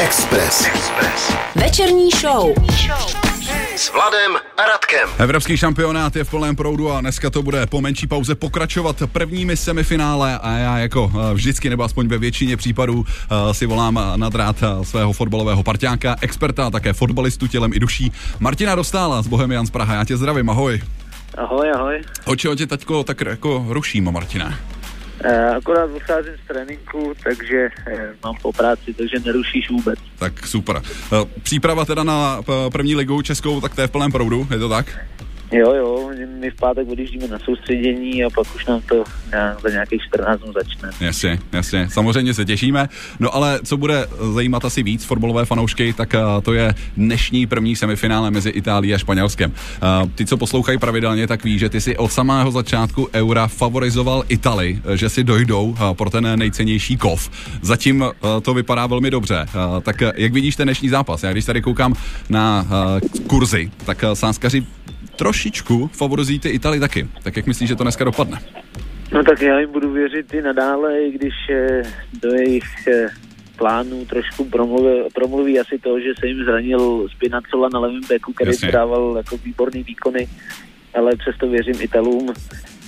Express. 0.00 0.66
Express. 0.66 1.36
Večerní 1.56 2.10
show. 2.10 2.54
S 3.76 3.92
Vladem 3.92 4.36
a 4.56 4.62
Radkem. 4.66 5.08
Evropský 5.18 5.56
šampionát 5.56 6.16
je 6.16 6.24
v 6.24 6.30
plném 6.30 6.56
proudu 6.56 6.92
a 6.92 7.00
dneska 7.00 7.30
to 7.30 7.42
bude 7.42 7.66
po 7.66 7.80
menší 7.80 8.06
pauze 8.06 8.34
pokračovat 8.34 9.02
prvními 9.12 9.56
semifinále 9.56 10.38
a 10.38 10.50
já 10.50 10.78
jako 10.78 11.12
eh, 11.14 11.34
vždycky, 11.34 11.70
nebo 11.70 11.84
aspoň 11.84 12.08
ve 12.08 12.18
většině 12.18 12.56
případů, 12.56 13.04
eh, 13.06 13.54
si 13.54 13.66
volám 13.66 14.00
na 14.16 14.28
drát 14.28 14.56
eh, 14.62 14.84
svého 14.84 15.12
fotbalového 15.12 15.62
parťáka, 15.62 16.16
experta 16.20 16.66
a 16.66 16.70
také 16.70 16.92
fotbalistu 16.92 17.46
tělem 17.46 17.72
i 17.72 17.78
duší, 17.78 18.12
Martina 18.38 18.74
Dostála 18.74 19.22
z 19.22 19.26
Bohemian 19.26 19.66
z 19.66 19.70
Praha. 19.70 19.94
Já 19.94 20.04
tě 20.04 20.16
zdravím, 20.16 20.50
ahoj. 20.50 20.82
Ahoj, 21.38 21.70
ahoj. 21.74 22.02
O 22.24 22.36
čeho 22.36 22.54
tě 22.54 22.66
teďko 22.66 23.04
tak 23.04 23.20
jako 23.20 23.66
ruším, 23.68 24.12
Martina? 24.12 24.58
E, 25.24 25.50
akorát 25.50 25.86
vycházím 25.86 26.32
z 26.44 26.48
tréninku, 26.48 27.14
takže 27.24 27.68
e, 27.86 28.14
mám 28.24 28.36
po 28.42 28.52
práci, 28.52 28.94
takže 28.94 29.18
nerušíš 29.24 29.70
vůbec. 29.70 29.98
Tak 30.18 30.46
super. 30.46 30.76
E, 30.76 31.40
příprava 31.42 31.84
teda 31.84 32.04
na 32.04 32.42
první 32.72 32.96
ligu 32.96 33.22
českou, 33.22 33.60
tak 33.60 33.74
to 33.74 33.80
je 33.80 33.86
v 33.86 33.90
plném 33.90 34.12
proudu, 34.12 34.48
je 34.50 34.58
to 34.58 34.68
tak? 34.68 34.86
Jo, 35.52 35.74
jo, 35.74 36.10
my 36.40 36.50
v 36.50 36.54
pátek 36.54 36.88
odjíždíme 36.88 37.28
na 37.28 37.38
soustředění 37.38 38.24
a 38.24 38.30
pak 38.30 38.54
už 38.54 38.66
nám 38.66 38.80
to 38.80 39.04
za 39.62 39.70
nějakých 39.70 40.02
14 40.02 40.40
dnů 40.40 40.52
začne. 40.52 40.90
Jasně, 41.00 41.38
jasně, 41.52 41.88
samozřejmě 41.90 42.34
se 42.34 42.44
těšíme. 42.44 42.88
No 43.20 43.34
ale 43.34 43.60
co 43.64 43.76
bude 43.76 44.06
zajímat 44.34 44.64
asi 44.64 44.82
víc 44.82 45.04
fotbalové 45.04 45.44
fanoušky, 45.44 45.92
tak 45.92 46.14
uh, 46.14 46.42
to 46.42 46.52
je 46.52 46.74
dnešní 46.96 47.46
první 47.46 47.76
semifinále 47.76 48.30
mezi 48.30 48.50
Itálií 48.50 48.94
a 48.94 48.98
Španělskem. 48.98 49.50
Uh, 50.02 50.10
ty, 50.10 50.26
co 50.26 50.36
poslouchají 50.36 50.78
pravidelně, 50.78 51.26
tak 51.26 51.44
ví, 51.44 51.58
že 51.58 51.68
ty 51.68 51.80
si 51.80 51.96
od 51.96 52.12
samého 52.12 52.50
začátku 52.50 53.08
Eura 53.14 53.48
favorizoval 53.48 54.24
Itali, 54.28 54.82
že 54.94 55.08
si 55.08 55.24
dojdou 55.24 55.76
pro 55.92 56.10
ten 56.10 56.38
nejcennější 56.38 56.96
kov. 56.96 57.30
Zatím 57.62 58.04
to 58.42 58.54
vypadá 58.54 58.86
velmi 58.86 59.10
dobře. 59.10 59.46
Tak 59.82 60.02
jak 60.14 60.32
vidíš 60.32 60.56
ten 60.56 60.66
dnešní 60.66 60.88
zápas? 60.88 61.22
Já 61.22 61.32
když 61.32 61.44
tady 61.44 61.62
koukám 61.62 61.94
na 62.28 62.66
kurzy, 63.26 63.70
tak 63.84 64.04
sánskaři 64.14 64.66
trošičku 65.20 65.90
favorizují 65.92 66.38
ty 66.38 66.48
Itali 66.48 66.80
taky. 66.80 67.08
Tak 67.22 67.36
jak 67.36 67.46
myslíš, 67.46 67.68
že 67.68 67.76
to 67.76 67.84
dneska 67.84 68.04
dopadne? 68.04 68.40
No 69.12 69.24
tak 69.24 69.42
já 69.42 69.60
jim 69.60 69.72
budu 69.72 69.92
věřit 69.92 70.34
i 70.34 70.42
nadále, 70.42 71.02
i 71.02 71.12
když 71.12 71.34
eh, 71.50 71.82
do 72.22 72.32
jejich 72.32 72.86
eh, 72.88 73.08
plánů 73.56 74.04
trošku 74.04 74.44
promluví, 74.44 75.10
promluví 75.14 75.60
asi 75.60 75.78
to, 75.78 76.00
že 76.00 76.12
se 76.20 76.26
jim 76.26 76.44
zranil 76.44 77.08
Spinacola 77.16 77.68
na 77.72 77.78
levém 77.80 78.00
beku, 78.08 78.32
který 78.32 78.72
dával 78.72 79.14
jako 79.16 79.36
výborný 79.36 79.82
výkony, 79.82 80.28
ale 80.94 81.16
přesto 81.16 81.48
věřím 81.48 81.76
Italům, 81.80 82.32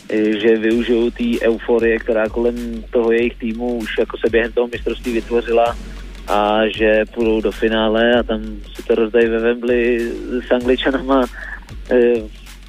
eh, 0.09 0.39
že 0.41 0.57
využijou 0.57 1.11
té 1.11 1.41
euforie, 1.43 1.99
která 1.99 2.29
kolem 2.29 2.85
toho 2.91 3.13
jejich 3.13 3.37
týmu 3.37 3.77
už 3.77 3.99
jako 3.99 4.17
se 4.17 4.31
během 4.31 4.53
toho 4.53 4.69
mistrovství 4.73 5.13
vytvořila 5.13 5.77
a 6.29 6.69
že 6.77 7.05
půjdou 7.15 7.41
do 7.41 7.53
finále 7.53 8.15
a 8.15 8.23
tam 8.23 8.41
si 8.75 8.83
to 8.83 8.95
rozdají 8.95 9.29
ve 9.29 9.39
Wembley 9.39 10.13
s 10.49 10.51
Angličanama 10.51 11.25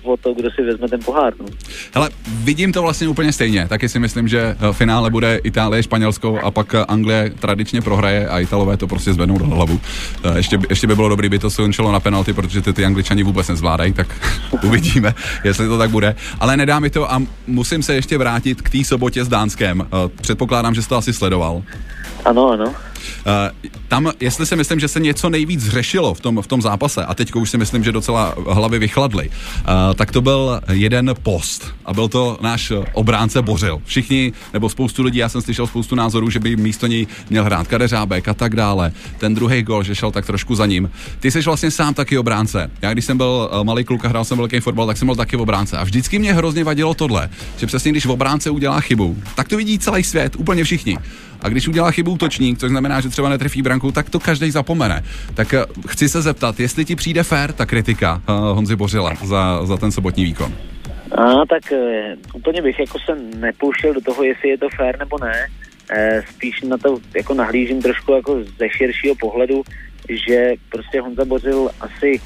o 0.03 0.17
to, 0.17 0.33
kdo 0.33 0.51
si 0.51 0.61
vezme 0.61 0.89
ten 0.89 0.99
pohár. 1.05 1.33
No. 1.39 1.45
Hele, 1.93 2.09
vidím 2.27 2.73
to 2.73 2.81
vlastně 2.81 3.07
úplně 3.07 3.33
stejně. 3.33 3.67
Taky 3.67 3.89
si 3.89 3.99
myslím, 3.99 4.27
že 4.27 4.55
v 4.59 4.73
finále 4.73 5.09
bude 5.09 5.39
Itálie, 5.43 5.83
Španělsko 5.83 6.39
a 6.43 6.51
pak 6.51 6.75
Anglie 6.87 7.29
tradičně 7.39 7.81
prohraje 7.81 8.27
a 8.27 8.39
Italové 8.39 8.77
to 8.77 8.87
prostě 8.87 9.13
zvednou 9.13 9.37
do 9.37 9.45
hlavu. 9.45 9.79
E, 10.23 10.37
ještě, 10.37 10.59
ještě 10.69 10.87
by 10.87 10.95
bylo 10.95 11.09
dobré, 11.09 11.29
by 11.29 11.39
to 11.39 11.49
skončilo 11.49 11.91
na 11.91 11.99
penalty, 11.99 12.33
protože 12.33 12.61
ty, 12.61 12.73
ty 12.73 12.85
Angličani 12.85 13.23
vůbec 13.23 13.47
nezvládají, 13.47 13.93
tak 13.93 14.07
uvidíme, 14.63 15.15
jestli 15.43 15.67
to 15.67 15.77
tak 15.77 15.89
bude. 15.89 16.15
Ale 16.39 16.57
nedá 16.57 16.79
mi 16.79 16.89
to 16.89 17.11
a 17.11 17.21
musím 17.47 17.83
se 17.83 17.95
ještě 17.95 18.17
vrátit 18.17 18.61
k 18.61 18.69
té 18.69 18.83
sobotě 18.83 19.25
s 19.25 19.27
Dánskem. 19.27 19.81
E, 19.81 20.09
předpokládám, 20.21 20.75
že 20.75 20.81
jsi 20.81 20.89
to 20.89 20.95
asi 20.95 21.13
sledoval. 21.13 21.63
Ano, 22.25 22.49
ano. 22.49 22.73
Uh, 23.25 23.69
tam, 23.87 24.11
jestli 24.19 24.45
si 24.45 24.55
myslím, 24.55 24.79
že 24.79 24.87
se 24.87 24.99
něco 24.99 25.29
nejvíc 25.29 25.69
řešilo 25.69 26.13
v 26.13 26.19
tom, 26.19 26.41
v 26.41 26.47
tom 26.47 26.61
zápase, 26.61 27.05
a 27.05 27.13
teď 27.13 27.35
už 27.35 27.49
si 27.49 27.57
myslím, 27.57 27.83
že 27.83 27.91
docela 27.91 28.35
hlavy 28.49 28.79
vychladly, 28.79 29.29
uh, 29.29 29.93
tak 29.95 30.11
to 30.11 30.21
byl 30.21 30.61
jeden 30.71 31.11
post 31.23 31.73
a 31.85 31.93
byl 31.93 32.07
to 32.07 32.37
náš 32.41 32.71
obránce 32.93 33.41
Bořil. 33.41 33.81
Všichni, 33.85 34.33
nebo 34.53 34.69
spoustu 34.69 35.03
lidí, 35.03 35.19
já 35.19 35.29
jsem 35.29 35.41
slyšel 35.41 35.67
spoustu 35.67 35.95
názorů, 35.95 36.29
že 36.29 36.39
by 36.39 36.55
místo 36.55 36.87
něj 36.87 37.07
měl 37.29 37.43
hrát 37.43 37.67
Kadeřábek 37.67 38.27
a 38.27 38.33
tak 38.33 38.55
dále. 38.55 38.91
Ten 39.17 39.35
druhý 39.35 39.63
gol, 39.63 39.83
že 39.83 39.95
šel 39.95 40.11
tak 40.11 40.25
trošku 40.25 40.55
za 40.55 40.65
ním. 40.65 40.91
Ty 41.19 41.31
jsi 41.31 41.41
vlastně 41.41 41.71
sám 41.71 41.93
taky 41.93 42.17
obránce. 42.17 42.71
Já 42.81 42.93
když 42.93 43.05
jsem 43.05 43.17
byl 43.17 43.49
uh, 43.51 43.63
malý 43.63 43.83
kluk 43.83 44.05
a 44.05 44.07
hrál 44.07 44.25
jsem 44.25 44.37
velký 44.37 44.59
fotbal, 44.59 44.87
tak 44.87 44.97
jsem 44.97 45.05
byl 45.05 45.15
taky 45.15 45.37
obránce. 45.37 45.77
A 45.77 45.83
vždycky 45.83 46.19
mě 46.19 46.33
hrozně 46.33 46.63
vadilo 46.63 46.93
tohle, 46.93 47.29
že 47.57 47.67
přesně 47.67 47.91
když 47.91 48.05
obránce 48.05 48.49
udělá 48.49 48.79
chybu, 48.79 49.17
tak 49.35 49.47
to 49.47 49.57
vidí 49.57 49.79
celý 49.79 50.03
svět, 50.03 50.35
úplně 50.35 50.63
všichni. 50.63 50.97
A 51.43 51.49
když 51.49 51.67
udělá 51.67 51.91
chybu 51.91 52.11
útočník, 52.11 52.59
což 52.59 52.69
znamená, 52.69 53.01
že 53.01 53.09
třeba 53.09 53.29
netrefí 53.29 53.61
branku, 53.61 53.91
tak 53.91 54.09
to 54.09 54.19
každý 54.19 54.51
zapomene. 54.51 55.03
Tak 55.33 55.53
eh, 55.53 55.65
chci 55.87 56.09
se 56.09 56.21
zeptat, 56.21 56.59
jestli 56.59 56.85
ti 56.85 56.95
přijde 56.95 57.23
fér 57.23 57.53
ta 57.53 57.65
kritika 57.65 58.21
uh, 58.29 58.35
Honzi 58.35 58.75
Bořila 58.75 59.13
za, 59.23 59.65
za 59.65 59.77
ten 59.77 59.91
sobotní 59.91 60.23
výkon. 60.23 60.53
A 61.11 61.45
tak 61.49 61.71
uh, 61.71 61.77
úplně 62.33 62.61
bych 62.61 62.79
jako 62.79 62.97
se 62.99 63.15
nepouštěl 63.39 63.93
do 63.93 64.01
toho, 64.01 64.23
jestli 64.23 64.49
je 64.49 64.57
to 64.57 64.69
fér 64.77 64.99
nebo 64.99 65.17
ne. 65.21 65.47
Uh, 65.91 66.25
spíš 66.35 66.61
na 66.61 66.77
to 66.77 66.97
jako 67.15 67.33
nahlížím 67.33 67.81
trošku 67.81 68.13
jako 68.13 68.43
ze 68.59 68.69
širšího 68.69 69.15
pohledu, 69.19 69.63
že 70.27 70.53
prostě 70.69 71.01
Honza 71.01 71.25
Bořil 71.25 71.69
asi 71.79 72.21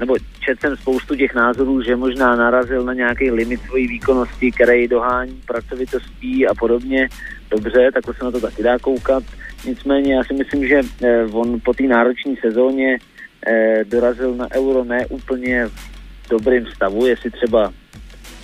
nebo 0.00 0.16
četl 0.46 0.60
jsem 0.60 0.76
spoustu 0.76 1.14
těch 1.16 1.34
názorů, 1.34 1.82
že 1.82 1.96
možná 1.96 2.36
narazil 2.36 2.84
na 2.84 2.94
nějaký 2.94 3.30
limit 3.30 3.60
svojí 3.60 3.86
výkonnosti, 3.88 4.52
který 4.52 4.88
dohání 4.88 5.40
pracovitostí 5.46 6.46
a 6.46 6.54
podobně 6.54 7.08
dobře, 7.50 7.90
tak 7.94 8.04
se 8.04 8.24
na 8.24 8.30
to 8.30 8.40
taky 8.40 8.62
dá 8.62 8.78
koukat. 8.78 9.22
Nicméně 9.66 10.14
já 10.14 10.24
si 10.24 10.34
myslím, 10.34 10.68
že 10.68 10.80
eh, 11.02 11.24
on 11.32 11.60
po 11.64 11.74
té 11.74 11.82
náročné 11.82 12.34
sezóně 12.40 12.98
eh, 13.46 13.84
dorazil 13.84 14.34
na 14.34 14.48
euro 14.54 14.84
ne 14.84 15.06
úplně 15.06 15.66
v 15.66 16.28
dobrým 16.30 16.66
stavu, 16.66 17.06
jestli 17.06 17.30
třeba 17.30 17.72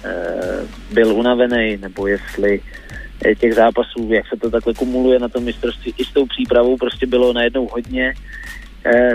eh, 0.05 0.67
byl 0.93 1.15
unavený, 1.15 1.77
nebo 1.77 2.07
jestli 2.07 2.61
těch 3.39 3.55
zápasů, 3.55 4.09
jak 4.11 4.27
se 4.27 4.37
to 4.37 4.51
takhle 4.51 4.75
kumuluje 4.75 5.19
na 5.19 5.29
tom 5.29 5.45
mistrovství, 5.45 5.95
i 5.99 6.05
s 6.05 6.13
tou 6.13 6.27
přípravou 6.27 6.77
prostě 6.77 7.07
bylo 7.07 7.33
najednou 7.33 7.69
hodně, 7.69 8.15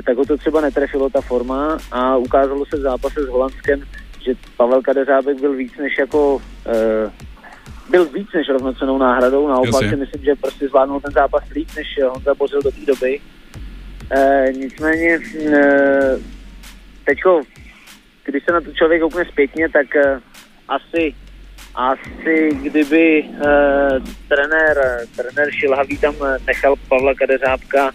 tak 0.06 0.18
ho 0.18 0.26
to 0.26 0.38
třeba 0.38 0.62
netrefilo 0.62 1.10
ta 1.10 1.22
forma 1.22 1.78
a 1.92 2.18
ukázalo 2.18 2.66
se 2.66 2.78
v 2.78 2.82
zápase 2.82 3.24
s 3.24 3.28
Holandskem, 3.28 3.82
že 4.26 4.34
Pavel 4.58 4.82
Kadeřábek 4.82 5.40
byl 5.40 5.54
víc 5.54 5.78
než 5.78 5.98
jako 5.98 6.42
byl 7.90 8.06
víc 8.06 8.28
než 8.34 8.50
rovnocenou 8.50 8.98
náhradou, 8.98 9.48
naopak 9.48 9.90
si 9.90 9.96
myslím, 9.96 10.24
že 10.24 10.36
prostě 10.36 10.68
zvládnul 10.68 11.02
ten 11.02 11.12
zápas 11.12 11.44
líp, 11.50 11.68
než 11.76 11.88
Honza 12.10 12.36
Bořil 12.36 12.62
do 12.62 12.72
té 12.72 12.86
doby. 12.88 13.20
E, 14.12 14.48
nicméně 14.52 15.20
e, 15.40 15.60
teďko, 17.06 17.42
když 18.26 18.44
se 18.46 18.52
na 18.52 18.62
to 18.62 18.74
člověk 18.74 19.02
koukne 19.02 19.26
zpětně, 19.26 19.70
tak 19.70 19.96
e, 19.96 20.20
asi 20.68 21.16
asi 21.76 22.50
kdyby 22.62 23.24
e, 23.24 23.30
trenér, 24.28 25.08
trenér 25.16 25.52
Šilhavý 25.52 25.98
tam 25.98 26.16
nechal 26.48 26.76
Pavla 26.90 27.14
Kadeřábka, 27.14 27.92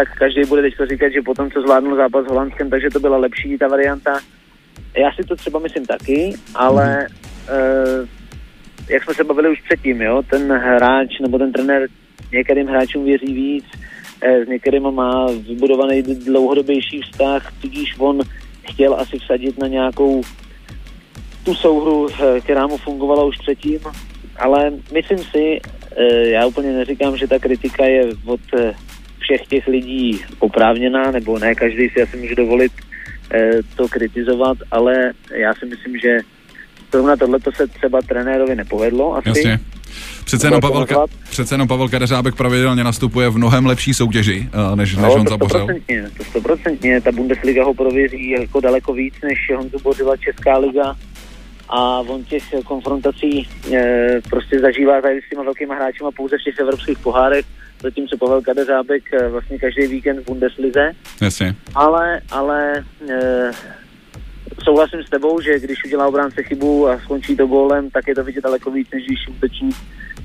tak 0.00 0.18
každý 0.18 0.40
bude 0.48 0.62
teď 0.62 0.74
říkat, 0.90 1.08
že 1.08 1.22
potom, 1.22 1.50
co 1.50 1.60
zvládnul 1.60 1.96
zápas 1.96 2.24
s 2.24 2.28
Holandskem, 2.28 2.70
takže 2.70 2.90
to 2.90 3.00
byla 3.00 3.16
lepší 3.16 3.58
ta 3.58 3.68
varianta. 3.68 4.20
Já 4.96 5.12
si 5.12 5.28
to 5.28 5.36
třeba 5.36 5.58
myslím 5.58 5.86
taky, 5.86 6.34
ale 6.54 7.00
mm. 7.00 7.06
e, 8.88 8.92
jak 8.92 9.04
jsme 9.04 9.14
se 9.14 9.24
bavili 9.24 9.50
už 9.50 9.60
předtím, 9.60 10.02
jo, 10.02 10.22
ten 10.30 10.52
hráč 10.52 11.18
nebo 11.20 11.38
ten 11.38 11.52
trenér 11.52 11.88
některým 12.32 12.66
hráčům 12.66 13.04
věří 13.04 13.34
víc, 13.34 13.64
eh, 14.22 14.44
s 14.44 14.48
některým 14.48 14.90
má 14.90 15.26
vybudovaný 15.48 16.02
dlouhodobější 16.02 17.00
vztah, 17.00 17.52
tudíž 17.60 17.94
on 17.98 18.20
chtěl 18.62 18.94
asi 18.94 19.18
vsadit 19.18 19.58
na 19.58 19.66
nějakou 19.66 20.22
tu 21.44 21.54
souhru, 21.54 22.08
eh, 22.08 22.40
která 22.40 22.66
mu 22.66 22.76
fungovala 22.76 23.24
už 23.24 23.36
předtím, 23.36 23.80
ale 24.36 24.72
myslím 24.92 25.18
si, 25.18 25.60
já 26.24 26.46
úplně 26.46 26.72
neříkám, 26.72 27.16
že 27.16 27.28
ta 27.28 27.38
kritika 27.38 27.84
je 27.84 28.06
od 28.26 28.40
všech 29.30 29.46
těch 29.46 29.66
lidí 29.66 30.20
oprávněná, 30.38 31.10
nebo 31.10 31.38
ne 31.38 31.54
každý 31.54 31.88
si 31.88 32.02
asi 32.02 32.16
může 32.16 32.34
dovolit 32.34 32.72
to 33.76 33.88
kritizovat, 33.88 34.58
ale 34.70 35.12
já 35.34 35.54
si 35.54 35.66
myslím, 35.66 35.98
že 35.98 36.18
zrovna 36.92 37.16
tohle 37.16 37.38
se 37.54 37.66
třeba 37.66 38.02
trenérovi 38.08 38.56
nepovedlo 38.56 39.16
asi. 39.16 39.28
Jasně. 39.28 39.60
Přece 40.24 40.46
jenom, 40.46 40.60
Pavel, 40.60 40.84
Ka- 40.84 41.06
přece 41.30 41.54
jenom 41.54 41.68
Pavel 41.68 41.88
Kadeřábek 41.88 42.34
pravidelně 42.34 42.84
nastupuje 42.84 43.28
v 43.28 43.36
mnohem 43.36 43.66
lepší 43.66 43.94
soutěži, 43.94 44.48
uh, 44.70 44.76
než, 44.76 44.96
než 44.96 45.02
no, 45.02 45.10
Honza 45.10 45.36
Bořil. 45.36 45.66
To 46.16 46.24
stoprocentně, 46.24 47.00
ta 47.00 47.12
Bundesliga 47.12 47.64
ho 47.64 47.74
prověří 47.74 48.30
jako 48.30 48.60
daleko 48.60 48.92
víc, 48.92 49.14
než 49.22 49.52
Honzu 49.56 49.78
Bořila 49.82 50.16
Česká 50.16 50.58
liga 50.58 50.96
a 51.68 52.00
on 52.00 52.24
těch 52.24 52.44
konfrontací 52.64 53.48
e, 53.72 54.20
prostě 54.30 54.60
zažívá 54.60 55.00
tady 55.00 55.20
s 55.26 55.30
těma 55.30 55.42
velkýma 55.42 55.74
hráči 55.74 55.98
pouze 56.16 56.36
v 56.38 56.44
těch 56.44 56.58
evropských 56.58 56.98
pohárech, 56.98 57.44
zatímco 57.82 58.16
Pavel 58.16 58.42
Kadeřábek 58.42 59.12
e, 59.12 59.28
vlastně 59.28 59.58
každý 59.58 59.86
víkend 59.86 60.20
v 60.20 60.24
Bundeslize. 60.24 60.92
Jasně. 61.20 61.54
Ale, 61.74 62.20
ale 62.30 62.84
e, 63.08 63.50
souhlasím 64.64 65.02
s 65.02 65.10
tebou, 65.10 65.40
že 65.40 65.58
když 65.58 65.84
udělá 65.84 66.06
obránce 66.06 66.42
chybu 66.42 66.88
a 66.88 66.98
skončí 66.98 67.36
to 67.36 67.46
gólem, 67.46 67.90
tak 67.90 68.08
je 68.08 68.14
to 68.14 68.24
vidět 68.24 68.44
daleko 68.44 68.70
víc, 68.70 68.88
než 68.92 69.06
když 69.06 69.28
útočník 69.28 69.76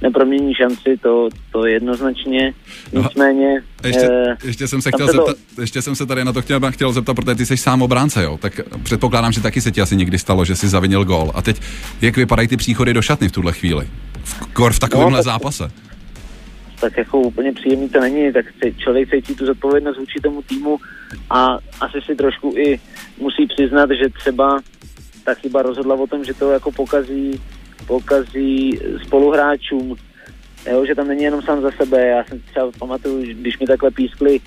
nepromění 0.01 0.53
šanci, 0.53 0.97
to, 1.01 1.29
to 1.51 1.65
jednoznačně. 1.65 2.53
Nicméně... 2.93 3.61
Ještě, 3.85 4.09
eh, 4.11 4.37
ještě, 4.43 4.67
jsem 4.67 4.81
se 4.81 4.91
chtěl 4.91 5.07
zeptat, 5.07 5.37
to... 5.55 5.61
ještě 5.61 5.81
jsem 5.81 5.95
se 5.95 6.05
tady 6.05 6.25
na 6.25 6.33
to 6.33 6.41
chtěl, 6.41 6.71
chtěl 6.71 6.93
zeptat, 6.93 7.13
protože 7.13 7.35
ty 7.35 7.45
jsi 7.45 7.57
sám 7.57 7.81
obránce, 7.81 8.23
jo? 8.23 8.37
Tak 8.41 8.59
předpokládám, 8.83 9.31
že 9.31 9.41
taky 9.41 9.61
se 9.61 9.71
ti 9.71 9.81
asi 9.81 9.95
někdy 9.95 10.19
stalo, 10.19 10.45
že 10.45 10.55
jsi 10.55 10.67
zavinil 10.67 11.05
gol. 11.05 11.31
A 11.35 11.41
teď, 11.41 11.61
jak 12.01 12.17
vypadají 12.17 12.47
ty 12.47 12.57
příchody 12.57 12.93
do 12.93 13.01
šatny 13.01 13.29
v 13.29 13.31
tuhle 13.31 13.53
chvíli? 13.53 13.87
V, 14.23 14.53
kor 14.53 14.73
v 14.73 14.79
takovémhle 14.79 15.11
no, 15.11 15.17
tak, 15.17 15.25
zápase? 15.25 15.71
Tak 16.81 16.97
jako 16.97 17.19
úplně 17.19 17.53
příjemný 17.53 17.89
to 17.89 17.99
není, 17.99 18.33
tak 18.33 18.45
člověk 18.77 19.09
cítí 19.09 19.35
tu 19.35 19.45
zodpovědnost 19.45 19.97
vůči 19.97 20.19
tomu 20.19 20.41
týmu 20.41 20.77
a 21.29 21.57
asi 21.81 22.01
si 22.05 22.15
trošku 22.15 22.53
i 22.57 22.79
musí 23.17 23.47
přiznat, 23.47 23.89
že 23.91 24.09
třeba 24.09 24.59
ta 25.23 25.33
chyba 25.33 25.61
rozhodla 25.61 25.95
o 25.95 26.07
tom, 26.07 26.23
že 26.23 26.33
to 26.33 26.51
jako 26.51 26.71
pokazí 26.71 27.41
pokazí 27.87 28.79
spoluhráčům, 29.05 29.95
jo, 30.71 30.85
že 30.85 30.95
tam 30.95 31.07
není 31.07 31.23
jenom 31.23 31.41
sám 31.41 31.61
za 31.61 31.71
sebe. 31.71 32.07
Já 32.07 32.23
jsem 32.23 32.39
třeba 32.39 32.71
pamatuju, 32.79 33.25
když 33.33 33.59
mi 33.59 33.65
takhle 33.65 33.91
pískli 33.91 34.39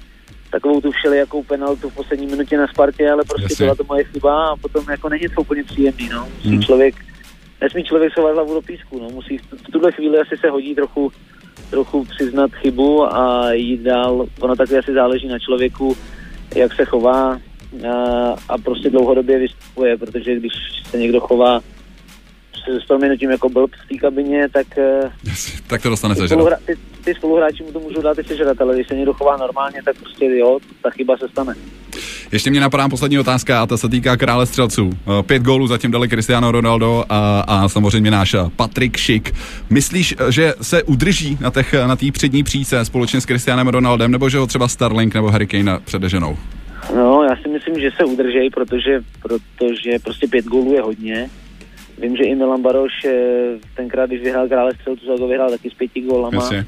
takovou 0.50 0.80
tu 0.80 0.90
všelijakou 0.90 1.42
penaltu 1.42 1.90
v 1.90 1.94
poslední 1.94 2.26
minutě 2.26 2.58
na 2.58 2.66
Spartě, 2.66 3.10
ale 3.10 3.25
prostě 3.25 3.52
Jasně. 3.52 3.64
byla 3.64 3.75
to 3.75 3.84
moje 3.84 4.04
chyba 4.04 4.48
a 4.48 4.56
potom 4.56 4.84
jako 4.90 5.08
není 5.08 5.28
to 5.28 5.40
úplně 5.40 5.64
příjemný, 5.64 6.08
no. 6.08 6.28
Musí 6.36 6.48
hmm. 6.48 6.62
člověk, 6.62 6.94
nesmí 7.60 7.84
člověk 7.84 8.12
schovat 8.12 8.34
hlavu 8.34 8.54
do 8.54 8.62
písku, 8.62 8.98
no. 9.02 9.10
Musí 9.10 9.38
v, 9.38 9.42
v 9.52 9.72
tuhle 9.72 9.92
chvíli 9.92 10.19
asi 10.19 10.36
se 10.36 10.50
hodí 10.50 10.75
trochu, 10.75 11.12
trochu 11.70 12.05
přiznat 12.05 12.50
chybu 12.53 13.17
a 13.17 13.53
jít 13.53 13.81
dál. 13.81 14.26
Ono 14.41 14.56
taky 14.56 14.79
asi 14.79 14.93
záleží 14.93 15.29
na 15.29 15.38
člověku, 15.38 15.97
jak 16.56 16.75
se 16.75 16.85
chová 16.85 17.41
a, 17.91 18.35
a 18.49 18.59
prostě 18.59 18.91
dlouhodobě 18.91 19.38
vystupuje, 19.38 19.97
protože 19.97 20.37
když 20.37 20.53
se 20.91 20.99
někdo 20.99 21.20
chová 21.20 21.61
s 22.82 22.85
proměnutím 22.87 23.31
jako 23.31 23.49
blb 23.49 23.70
v 23.85 23.88
té 23.88 23.99
kabině, 23.99 24.49
tak... 24.49 24.79
Eh, 24.79 25.12
tak 25.67 25.82
to 25.82 25.91
dostane 25.91 26.15
se 26.15 26.29
ty, 26.67 26.76
ty 27.08 27.14
spoluhráči 27.14 27.62
mu 27.62 27.72
to 27.72 27.81
můžou 27.81 28.02
dát 28.02 28.19
i 28.19 28.25
sežrat, 28.25 28.60
ale 28.60 28.75
když 28.75 28.88
se 28.88 28.94
někdo 28.94 29.14
chová 29.14 29.37
normálně, 29.37 29.82
tak 29.84 29.96
prostě 29.96 30.25
jo, 30.25 30.58
ta 30.82 30.90
chyba 30.90 31.16
se 31.16 31.28
stane. 31.28 31.55
Ještě 32.32 32.50
mě 32.50 32.60
napadá 32.60 32.88
poslední 32.88 33.19
otázka 33.19 33.62
a 33.62 33.66
ta 33.66 33.76
se 33.76 33.88
týká 33.88 34.16
krále 34.16 34.46
střelců. 34.46 34.90
Eh, 34.93 35.22
pět 35.22 35.43
gólů 35.43 35.66
zatím 35.66 35.90
dali 35.90 36.08
Cristiano 36.08 36.52
Ronaldo 36.52 37.05
a, 37.08 37.40
a 37.40 37.69
samozřejmě 37.69 38.10
náš 38.10 38.34
eh, 38.34 38.38
Patrik 38.56 38.96
Šik. 38.96 39.34
Myslíš, 39.70 40.14
že 40.31 40.55
se 40.62 40.82
udrží 40.82 41.38
na 41.40 41.50
té 41.50 41.64
na 41.87 41.96
přední 42.12 42.43
příce 42.43 42.84
společně 42.84 43.20
s 43.20 43.26
Cristianem 43.26 43.69
Ronaldem, 43.69 44.11
nebo 44.11 44.28
že 44.28 44.38
ho 44.38 44.46
třeba 44.46 44.69
Starlink 44.69 45.14
nebo 45.14 45.31
Harry 45.31 45.46
Kane 45.46 45.78
předeženou? 45.84 46.37
No, 46.94 47.22
já 47.22 47.37
si 47.37 47.49
myslím, 47.49 47.81
že 47.81 47.90
se 47.96 48.04
udrží, 48.04 48.50
protože, 48.50 49.00
protože 49.22 49.99
prostě 50.04 50.28
pět 50.28 50.44
gólů 50.44 50.75
je 50.75 50.82
hodně 50.82 51.31
Vím, 52.00 52.16
že 52.16 52.22
i 52.22 52.34
Milan 52.34 52.62
Baroš 52.62 53.04
eh, 53.04 53.12
tenkrát, 53.76 54.06
když 54.06 54.22
vyhrál 54.22 54.49
krále 54.49 54.72
střelců, 54.75 55.06
tak 55.06 55.20
ho 55.20 55.28
vyhrál 55.28 55.50
taky 55.50 55.70
s 55.70 55.75
pěti 55.75 56.00
gólama. 56.00 56.43
Jasně. 56.43 56.66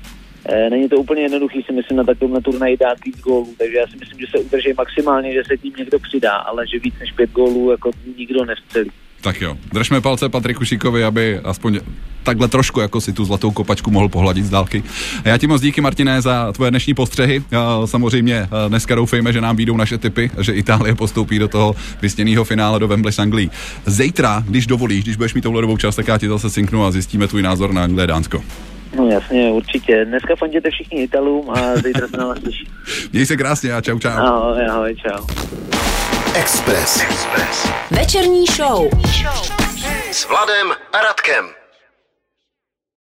Eh, 0.49 0.71
není 0.71 0.89
to 0.89 0.97
úplně 0.97 1.23
jednoduchý 1.23 1.63
si 1.63 1.73
myslím 1.73 1.97
na 1.97 2.05
takovém 2.05 2.43
turnaji 2.43 2.77
dát 2.77 3.05
víc 3.05 3.21
gólů, 3.21 3.55
takže 3.59 3.77
já 3.77 3.87
si 3.87 3.97
myslím, 3.97 4.21
že 4.21 4.27
se 4.31 4.39
udrží 4.39 4.73
maximálně, 4.77 5.33
že 5.33 5.43
se 5.47 5.57
tím 5.57 5.73
někdo 5.79 5.99
přidá, 5.99 6.33
ale 6.33 6.67
že 6.67 6.79
víc 6.79 6.95
než 7.01 7.13
pět 7.13 7.31
gólů 7.31 7.71
jako 7.71 7.91
nikdo 8.19 8.45
nevstřelí. 8.45 8.91
Tak 9.21 9.41
jo, 9.41 9.57
držme 9.73 10.01
palce 10.01 10.29
Patriku 10.29 10.65
Šikovi, 10.65 11.05
aby 11.05 11.39
aspoň 11.39 11.81
takhle 12.23 12.49
trošku 12.49 12.81
jako 12.81 13.01
si 13.01 13.13
tu 13.13 13.25
zlatou 13.25 13.51
kopačku 13.51 13.91
mohl 13.91 14.09
pohladit 14.09 14.45
z 14.45 14.51
dálky. 14.51 14.83
A 15.25 15.29
já 15.29 15.39
ti 15.39 15.47
moc 15.47 15.63
díky, 15.63 15.81
Martine, 15.81 16.23
za 16.23 16.53
tvoje 16.53 16.71
dnešní 16.71 16.95
postřehy. 16.95 17.43
Samozřejmě 17.85 18.49
dneska 18.69 18.95
doufejme, 18.95 19.33
že 19.33 19.41
nám 19.41 19.57
výjdou 19.57 19.77
naše 19.77 19.99
typy, 19.99 20.31
že 20.41 20.53
Itálie 20.53 20.95
postoupí 20.95 21.39
do 21.39 21.49
toho 21.49 21.77
vysněného 22.03 22.45
finále 22.45 22.79
do 22.79 22.89
Wembley 22.89 23.13
s 23.13 23.19
Anglií. 23.19 23.51
Zítra, 23.87 24.45
když 24.49 24.67
dovolíš, 24.67 25.05
když 25.05 25.17
budeš 25.17 25.35
mít 25.35 25.43
touhle 25.43 25.61
dobou 25.61 25.77
čas, 25.77 25.97
tak 25.97 26.09
já 26.09 26.19
ti 26.19 26.29
zase 26.29 26.51
synknu 26.51 26.85
a 26.85 26.91
zjistíme 26.91 27.29
tvůj 27.29 27.43
názor 27.43 27.73
na 27.73 27.83
Anglii 27.83 28.07
Dánsko. 28.07 28.43
No 28.97 29.07
jasně, 29.07 29.51
určitě. 29.51 30.05
Dneska 30.05 30.37
fandíte 30.37 30.71
všichni 30.71 31.03
Italům 31.03 31.51
a 31.51 31.77
zítra 31.77 32.09
se 32.09 32.17
na 32.17 32.27
vás 32.27 32.39
těší. 32.39 32.69
Měj 33.13 33.27
se 33.27 33.37
krásně 33.37 33.73
a 33.73 33.81
čau, 33.81 33.99
čau. 33.99 34.09
Ahoj, 34.09 34.67
ahoj, 34.71 34.97
čau. 34.97 35.27
Express. 36.35 37.01
Express. 37.01 37.69
Večerní 37.91 38.47
show. 38.47 38.89
S 40.11 40.29
Vladem 40.29 40.73
a 40.93 41.01
Radkem. 41.01 41.60